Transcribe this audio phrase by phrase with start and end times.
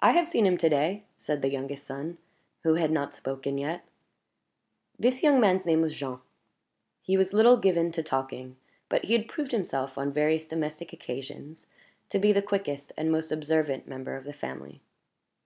[0.00, 2.16] "I have seen him to day," said the youngest son,
[2.62, 3.84] who had not spoken yet.
[4.98, 6.20] This young man's name was Jean;
[7.02, 8.56] he was little given to talking,
[8.88, 11.66] but he had proved himself, on various domestic occasions,
[12.08, 14.80] to be the quickest and most observant member of the family.